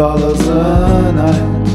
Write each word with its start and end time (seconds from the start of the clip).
dollars 0.00 0.40
a 0.48 1.12
night. 1.12 1.68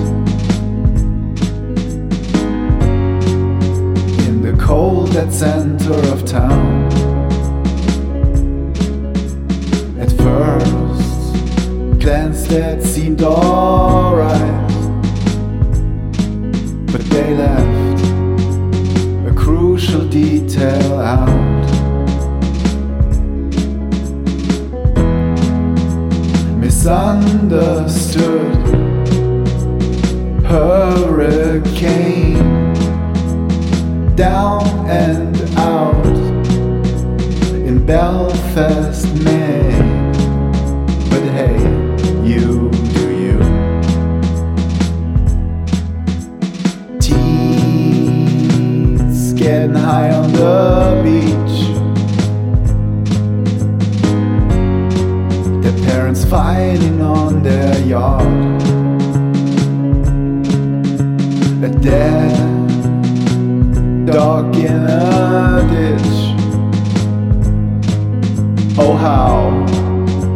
In 4.28 4.42
the 4.42 4.58
cold 4.60 5.14
dead 5.14 5.32
center 5.32 5.94
of 6.12 6.26
town. 6.26 6.88
At 10.00 10.12
first, 10.24 12.00
glance 12.00 12.48
that 12.48 12.82
seemed 12.82 13.22
alright. 13.22 14.72
But 16.92 17.02
they 17.12 17.36
left 17.36 18.02
a 19.30 19.34
crucial 19.36 20.04
detail 20.10 21.00
out. 21.00 21.55
Misunderstood 26.86 28.54
hurricane 30.46 32.38
down 34.16 34.62
and 34.88 35.36
out 35.58 36.06
in 37.66 37.84
Belfast, 37.84 39.08
Maine. 39.24 40.12
But 41.10 41.24
hey, 41.34 41.58
you 42.24 42.70
do 42.94 43.06
you. 43.24 43.40
Teens 47.00 48.54
getting 49.34 49.74
high 49.74 50.12
on 50.12 50.32
the 50.34 51.02
beach. 51.04 51.75
Fighting 56.30 57.02
on 57.02 57.44
their 57.44 57.80
yard. 57.86 58.62
A 61.64 61.70
dead 61.70 62.36
dog 64.08 64.56
in 64.56 64.86
a 64.86 65.68
ditch. 65.70 66.02
Oh, 68.78 68.98
how 68.98 69.66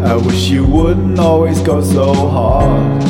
I 0.06 0.16
wish 0.16 0.50
you 0.50 0.66
wouldn't 0.66 1.20
always 1.20 1.60
go 1.62 1.82
so 1.82 2.14
hard. 2.14 3.04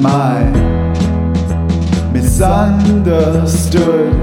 My 0.00 0.44
misunderstood 2.12 4.14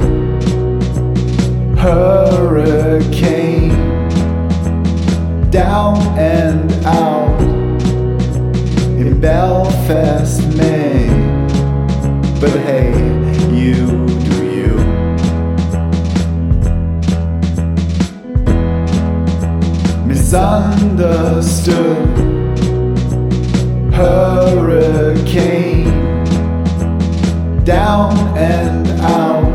hurricane 1.78 3.72
down 5.51 5.97
and 6.17 6.72
out 6.85 7.41
in 8.97 9.19
Belfast, 9.19 10.41
Maine. 10.56 11.45
But 12.39 12.51
hey, 12.62 12.94
you 13.53 14.07
do 14.29 14.45
you. 14.56 14.78
Misunderstood 20.06 22.07
hurricane 23.94 25.91
down 27.66 28.16
and 28.38 28.88
out 29.01 29.53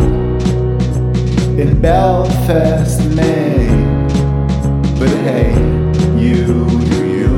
in 1.58 1.80
Belfast, 1.80 3.02
Maine. 3.14 4.06
But 4.98 5.08
hey, 5.08 5.75
you 6.26 6.44
you. 7.14 7.30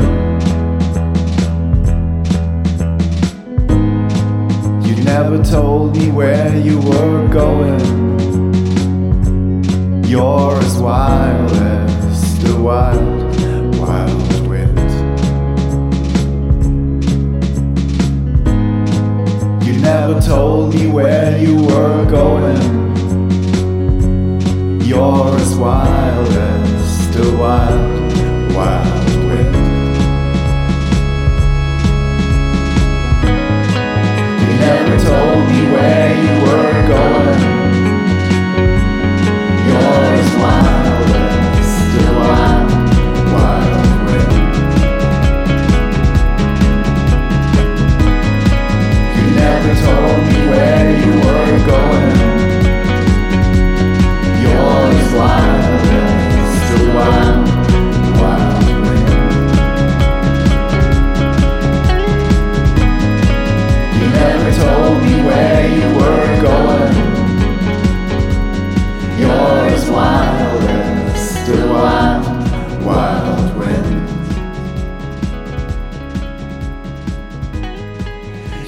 You 4.87 4.95
never 5.05 5.43
told 5.45 5.97
me 5.97 6.11
where 6.11 6.57
you 6.59 6.79
were 6.81 7.29
going. 7.29 7.81
You're 10.05 10.57
as 10.59 10.79
wild 10.79 11.53
as 11.53 12.39
the 12.43 12.57
wild, 12.61 13.77
wild 13.79 14.49
wind. 14.49 14.91
You 19.67 19.75
never 19.81 20.21
told 20.21 20.75
me 20.75 20.87
where 20.87 21.39
you 21.39 21.63
were 21.63 22.05
going. 22.11 22.79
You're 24.81 25.35
as 25.37 25.55
wild 25.57 26.29
as 26.29 27.17
the 27.17 27.37
wild, 27.37 28.08
wild 28.59 29.18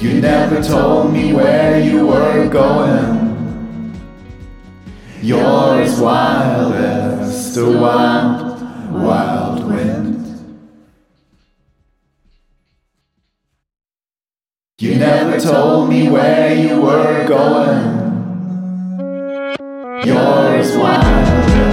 You 0.01 0.19
never 0.19 0.63
told 0.63 1.13
me 1.13 1.31
where 1.31 1.79
you 1.79 2.07
were 2.07 2.49
going. 2.49 3.93
You're 5.21 5.79
as 5.79 5.99
wild 5.99 6.73
as 6.73 7.53
the 7.53 7.69
wild, 7.77 8.59
wild 8.91 9.63
wind. 9.63 10.25
You 14.79 14.95
never 14.95 15.39
told 15.39 15.89
me 15.89 16.09
where 16.09 16.55
you 16.55 16.81
were 16.81 17.27
going. 17.27 18.01
You're 20.03 20.55
as 20.57 20.75
wild 20.75 21.70